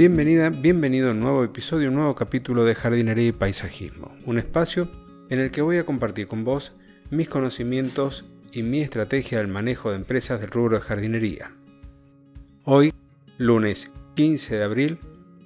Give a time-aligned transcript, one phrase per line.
[0.00, 4.88] Bienvenida, bienvenido a un nuevo episodio, un nuevo capítulo de Jardinería y Paisajismo, un espacio
[5.28, 6.72] en el que voy a compartir con vos
[7.10, 11.52] mis conocimientos y mi estrategia del manejo de empresas del rubro de jardinería.
[12.64, 12.94] Hoy,
[13.36, 14.98] lunes 15 de abril,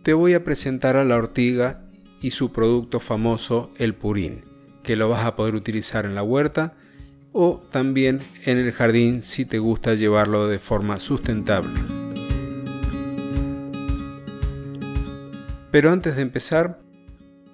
[0.05, 1.83] te voy a presentar a la ortiga
[2.21, 4.43] y su producto famoso, el purín,
[4.85, 6.75] que lo vas a poder utilizar en la huerta
[7.33, 11.94] o también en el jardín si te gusta llevarlo de forma sustentable.
[15.75, 16.79] Pero antes de empezar,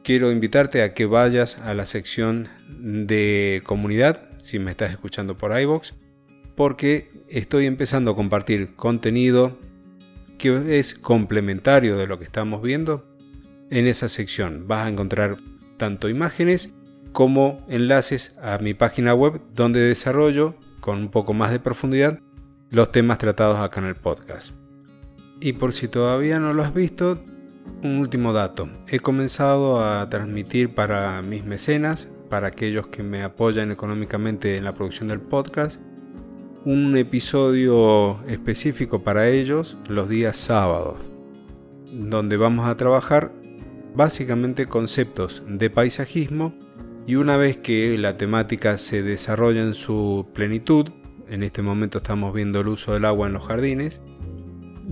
[0.05, 5.59] quiero invitarte a que vayas a la sección de comunidad, si me estás escuchando por
[5.59, 5.95] iBox,
[6.55, 9.56] porque estoy empezando a compartir contenido
[10.37, 13.06] que es complementario de lo que estamos viendo.
[13.70, 15.38] En esa sección vas a encontrar
[15.79, 16.74] tanto imágenes
[17.12, 22.18] como enlaces a mi página web donde desarrollo con un poco más de profundidad
[22.68, 24.52] los temas tratados acá en el podcast.
[25.41, 27.24] Y por si todavía no lo has visto,
[27.83, 28.69] un último dato.
[28.87, 34.75] He comenzado a transmitir para mis mecenas, para aquellos que me apoyan económicamente en la
[34.75, 35.80] producción del podcast,
[36.65, 41.01] un episodio específico para ellos los días sábados,
[41.93, 43.33] donde vamos a trabajar
[43.95, 46.55] básicamente conceptos de paisajismo
[47.07, 50.91] y una vez que la temática se desarrolla en su plenitud,
[51.29, 54.01] en este momento estamos viendo el uso del agua en los jardines,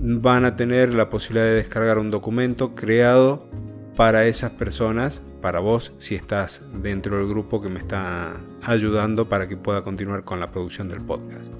[0.01, 3.47] van a tener la posibilidad de descargar un documento creado
[3.95, 9.47] para esas personas, para vos si estás dentro del grupo que me está ayudando para
[9.47, 11.51] que pueda continuar con la producción del podcast.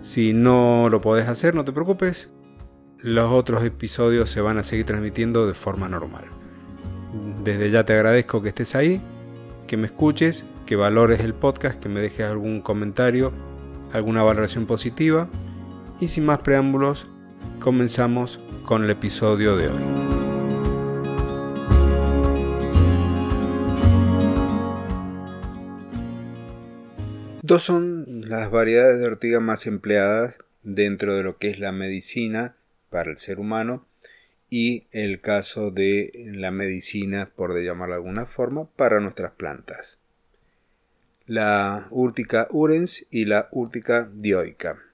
[0.00, 2.30] Si no lo podés hacer, no te preocupes,
[2.98, 6.24] los otros episodios se van a seguir transmitiendo de forma normal.
[7.42, 9.00] Desde ya te agradezco que estés ahí,
[9.66, 13.32] que me escuches, que valores el podcast, que me dejes algún comentario,
[13.92, 15.28] alguna valoración positiva.
[16.00, 17.06] Y sin más preámbulos,
[17.64, 19.80] comenzamos con el episodio de hoy.
[27.40, 32.54] Dos son las variedades de ortiga más empleadas dentro de lo que es la medicina
[32.90, 33.86] para el ser humano
[34.50, 39.98] y el caso de la medicina, por de llamarlo de alguna forma, para nuestras plantas.
[41.24, 44.93] La Urtica urens y la Urtica dioica.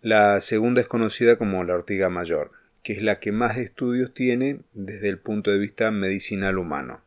[0.00, 2.52] La segunda es conocida como la ortiga mayor,
[2.84, 7.02] que es la que más estudios tiene desde el punto de vista medicinal humano.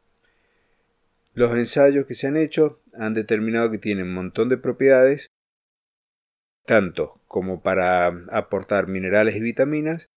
[1.33, 5.31] Los ensayos que se han hecho han determinado que tiene un montón de propiedades,
[6.65, 10.09] tanto como para aportar minerales y vitaminas,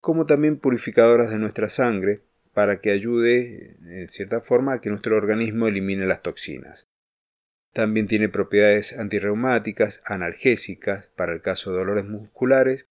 [0.00, 2.22] como también purificadoras de nuestra sangre,
[2.54, 6.86] para que ayude, en cierta forma, a que nuestro organismo elimine las toxinas.
[7.72, 12.86] También tiene propiedades antirreumáticas, analgésicas para el caso de dolores musculares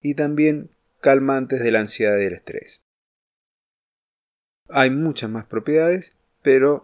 [0.00, 2.82] y también calmantes de la ansiedad y el estrés.
[4.68, 6.82] Hay muchas más propiedades, pero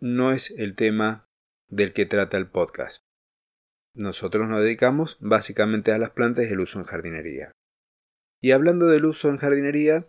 [0.00, 1.26] no es el tema
[1.68, 3.02] del que trata el podcast.
[3.94, 7.52] Nosotros nos dedicamos básicamente a las plantas y el uso en jardinería.
[8.40, 10.06] Y hablando del uso en jardinería,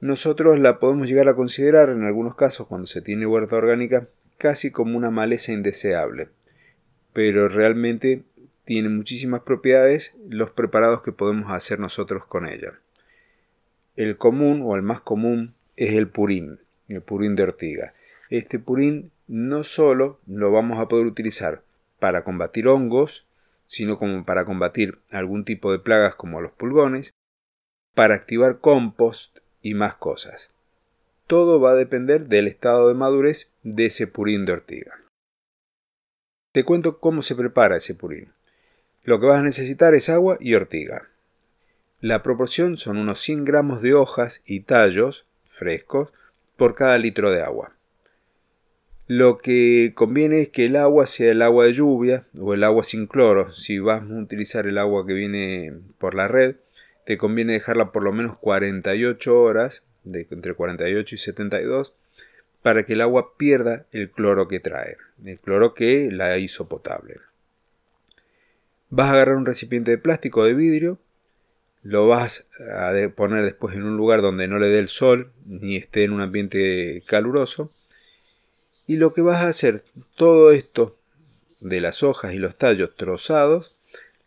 [0.00, 4.70] nosotros la podemos llegar a considerar en algunos casos cuando se tiene huerta orgánica casi
[4.70, 6.28] como una maleza indeseable,
[7.12, 8.22] pero realmente
[8.64, 12.78] tiene muchísimas propiedades los preparados que podemos hacer nosotros con ella.
[13.96, 17.94] El común o el más común es el purín, el purín de ortiga.
[18.30, 21.62] Este purín no solo lo vamos a poder utilizar
[21.98, 23.26] para combatir hongos,
[23.64, 27.12] sino como para combatir algún tipo de plagas como los pulgones,
[27.94, 30.50] para activar compost y más cosas.
[31.26, 35.00] Todo va a depender del estado de madurez de ese purín de ortiga.
[36.52, 38.32] Te cuento cómo se prepara ese purín.
[39.04, 41.08] Lo que vas a necesitar es agua y ortiga.
[42.00, 46.12] La proporción son unos 100 gramos de hojas y tallos frescos
[46.56, 47.74] por cada litro de agua.
[49.06, 52.84] Lo que conviene es que el agua sea el agua de lluvia o el agua
[52.84, 53.52] sin cloro.
[53.52, 56.56] Si vas a utilizar el agua que viene por la red,
[57.06, 61.94] te conviene dejarla por lo menos 48 horas, de entre 48 y 72,
[62.62, 67.16] para que el agua pierda el cloro que trae, el cloro que la hizo potable.
[68.90, 70.98] Vas a agarrar un recipiente de plástico o de vidrio,
[71.82, 75.76] lo vas a poner después en un lugar donde no le dé el sol ni
[75.76, 77.70] esté en un ambiente caluroso.
[78.86, 79.84] Y lo que vas a hacer,
[80.16, 80.96] todo esto
[81.60, 83.76] de las hojas y los tallos trozados,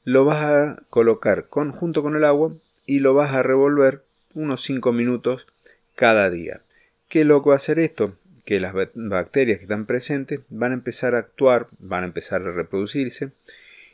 [0.04, 2.52] lo vas a colocar junto con el agua
[2.86, 5.48] y lo vas a revolver unos 5 minutos
[5.96, 6.62] cada día.
[7.08, 8.16] ¿Qué lo que va a hacer esto?
[8.46, 12.52] Que las bacterias que están presentes van a empezar a actuar, van a empezar a
[12.52, 13.32] reproducirse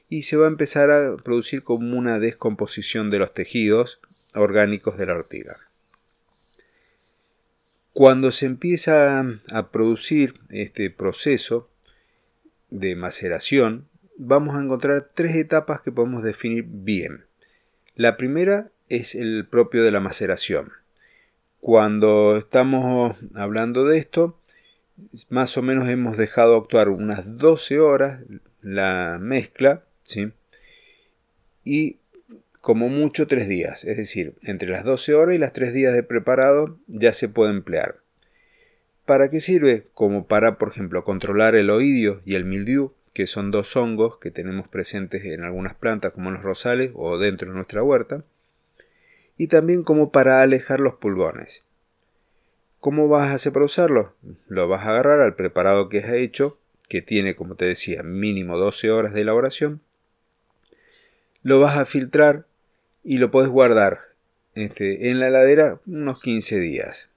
[0.09, 3.99] y se va a empezar a producir como una descomposición de los tejidos
[4.33, 5.57] orgánicos de la ortiga.
[7.93, 11.67] Cuando se empieza a producir este proceso
[12.69, 17.25] de maceración, vamos a encontrar tres etapas que podemos definir bien.
[17.95, 20.71] La primera es el propio de la maceración.
[21.59, 24.36] Cuando estamos hablando de esto,
[25.29, 28.21] más o menos hemos dejado actuar unas 12 horas
[28.61, 30.31] la mezcla, ¿sí?
[31.63, 31.97] Y
[32.61, 36.03] como mucho tres días, es decir, entre las 12 horas y las 3 días de
[36.03, 37.99] preparado ya se puede emplear.
[39.05, 39.87] ¿Para qué sirve?
[39.93, 44.31] Como para, por ejemplo, controlar el oidio y el mildiu, que son dos hongos que
[44.31, 48.25] tenemos presentes en algunas plantas como en los rosales o dentro de nuestra huerta,
[49.37, 51.63] y también como para alejar los pulgones.
[52.79, 54.13] ¿Cómo vas a hacer para usarlo?
[54.47, 58.57] Lo vas a agarrar al preparado que has hecho, que tiene, como te decía, mínimo
[58.57, 59.81] 12 horas de elaboración.
[61.41, 62.45] Lo vas a filtrar
[63.03, 64.01] y lo puedes guardar
[64.53, 67.09] este, en la heladera unos 15 días.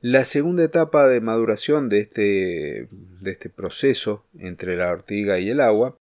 [0.00, 5.60] La segunda etapa de maduración de este, de este proceso entre la ortiga y el
[5.60, 5.96] agua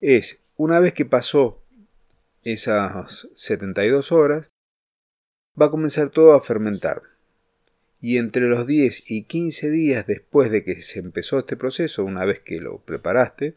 [0.00, 1.62] es, una vez que pasó
[2.42, 4.50] esas 72 horas,
[5.60, 7.02] va a comenzar todo a fermentar
[8.00, 12.24] y entre los 10 y 15 días después de que se empezó este proceso, una
[12.24, 13.54] vez que lo preparaste,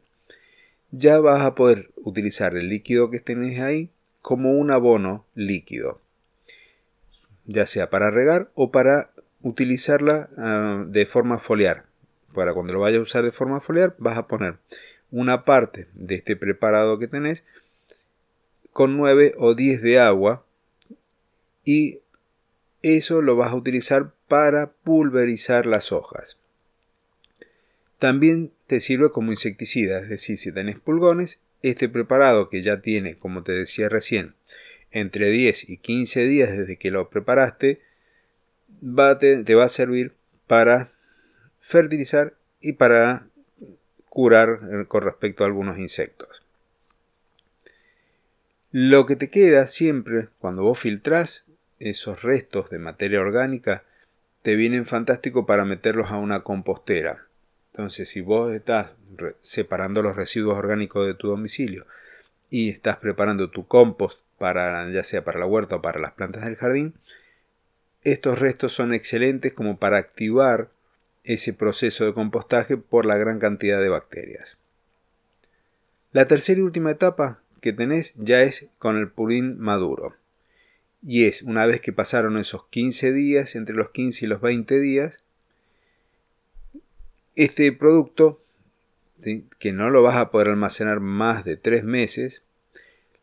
[0.92, 3.90] ya vas a poder utilizar el líquido que tenés ahí
[4.22, 6.02] como un abono líquido,
[7.46, 9.12] ya sea para regar o para
[9.42, 11.86] utilizarla ah, de forma foliar.
[12.34, 14.58] Para cuando lo vayas a usar de forma foliar, vas a poner
[15.12, 17.44] una parte de este preparado que tenés
[18.72, 20.46] con 9 o 10 de agua
[21.66, 22.00] y
[22.82, 26.38] eso lo vas a utilizar para pulverizar las hojas.
[28.00, 33.18] También te sirve como insecticida, es decir, si tenés pulgones, este preparado que ya tiene,
[33.18, 34.34] como te decía recién,
[34.92, 37.82] entre 10 y 15 días desde que lo preparaste,
[39.20, 40.14] te, va a servir
[40.48, 40.92] para
[41.60, 43.28] fertilizar y para
[44.10, 46.42] curar eh, con respecto a algunos insectos.
[48.72, 51.46] Lo que te queda siempre cuando vos filtrás
[51.82, 53.84] esos restos de materia orgánica
[54.44, 57.26] te vienen fantástico para meterlos a una compostera.
[57.72, 58.94] Entonces, si vos estás
[59.42, 61.86] separando los residuos orgánicos de tu domicilio
[62.50, 66.46] y estás preparando tu compost para ya sea para la huerta o para las plantas
[66.46, 66.94] del jardín,
[68.04, 70.70] estos restos son excelentes como para activar
[71.24, 74.58] ese proceso de compostaje por la gran cantidad de bacterias.
[76.12, 80.16] La tercera y última etapa que tenés ya es con el purín maduro
[81.04, 84.80] y es una vez que pasaron esos 15 días, entre los 15 y los 20
[84.80, 85.24] días,
[87.36, 88.44] este producto,
[89.60, 92.44] que no lo vas a poder almacenar más de 3 meses,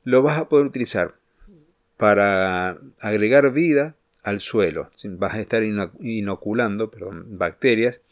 [0.05, 1.17] lo vas a poder utilizar
[1.97, 4.91] para agregar vida al suelo.
[5.05, 6.91] Vas a estar inoculando
[7.27, 8.03] bacterias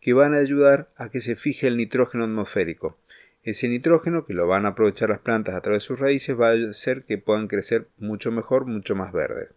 [0.00, 2.96] que van a ayudar a que se fije el nitrógeno atmosférico
[3.50, 6.50] ese nitrógeno que lo van a aprovechar las plantas a través de sus raíces va
[6.50, 9.48] a hacer que puedan crecer mucho mejor, mucho más verde.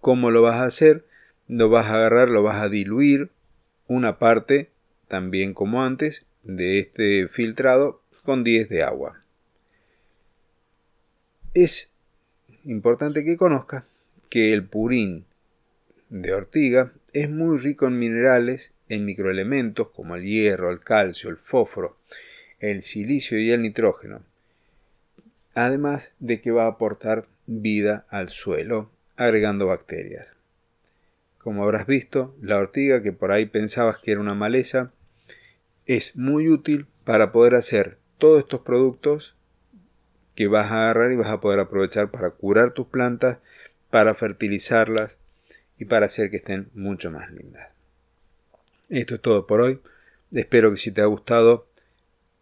[0.00, 1.04] ¿Cómo lo vas a hacer?
[1.48, 3.30] Lo vas a agarrar, lo vas a diluir
[3.86, 4.70] una parte,
[5.08, 9.22] también como antes, de este filtrado con 10 de agua.
[11.54, 11.92] Es
[12.64, 13.86] importante que conozca
[14.28, 15.24] que el purín
[16.10, 21.36] de ortiga es muy rico en minerales en microelementos como el hierro, el calcio, el
[21.36, 21.98] fósforo,
[22.60, 24.22] el silicio y el nitrógeno,
[25.54, 30.32] además de que va a aportar vida al suelo, agregando bacterias.
[31.38, 34.92] Como habrás visto, la ortiga, que por ahí pensabas que era una maleza,
[35.86, 39.34] es muy útil para poder hacer todos estos productos
[40.34, 43.38] que vas a agarrar y vas a poder aprovechar para curar tus plantas,
[43.90, 45.18] para fertilizarlas
[45.78, 47.77] y para hacer que estén mucho más lindas.
[48.88, 49.80] Esto es todo por hoy.
[50.32, 51.68] Espero que si te ha gustado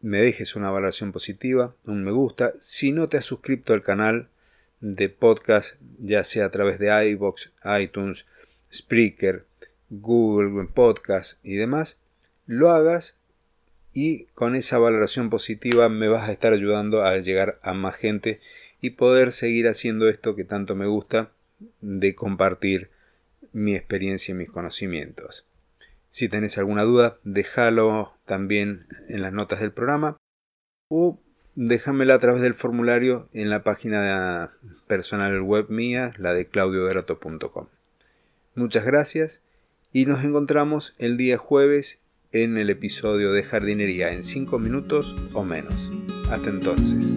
[0.01, 2.53] me dejes una valoración positiva, un me gusta.
[2.61, 4.29] Si no te has suscrito al canal
[4.81, 7.51] de podcast, ya sea a través de iBox,
[7.81, 8.27] iTunes,
[8.73, 9.45] Spreaker,
[9.91, 11.99] Google Podcast y demás,
[12.47, 13.17] lo hagas
[13.93, 18.39] y con esa valoración positiva me vas a estar ayudando a llegar a más gente
[18.81, 21.33] y poder seguir haciendo esto que tanto me gusta
[21.81, 22.91] de compartir
[23.53, 25.45] mi experiencia y mis conocimientos.
[26.17, 30.17] Si tenés alguna duda, déjalo también en las notas del programa
[30.89, 31.21] o
[31.57, 34.55] déjamela a través del formulario en la página
[34.87, 37.67] personal web mía, la de claudioderato.com.
[38.55, 39.43] Muchas gracias
[39.93, 45.45] y nos encontramos el día jueves en el episodio de jardinería en 5 minutos o
[45.45, 45.93] menos.
[46.31, 47.11] Hasta entonces.